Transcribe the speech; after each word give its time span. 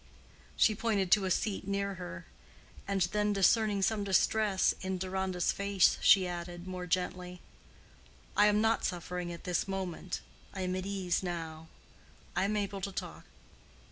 She 0.55 0.73
pointed 0.73 1.11
to 1.11 1.25
a 1.25 1.29
seat 1.29 1.67
near 1.67 1.93
her; 1.93 2.25
and 2.87 3.01
then 3.01 3.33
discerning 3.33 3.83
some 3.83 4.03
distress 4.03 4.73
in 4.81 4.97
Deronda's 4.97 5.51
face, 5.51 5.99
she 6.01 6.27
added, 6.27 6.65
more 6.65 6.87
gently, 6.87 7.39
"I 8.35 8.47
am 8.47 8.61
not 8.61 8.83
suffering 8.83 9.31
at 9.31 9.43
this 9.43 9.67
moment. 9.67 10.21
I 10.55 10.61
am 10.61 10.75
at 10.75 10.87
ease 10.87 11.21
now. 11.21 11.67
I 12.35 12.45
am 12.45 12.57
able 12.57 12.81
to 12.81 12.91
talk." 12.91 13.25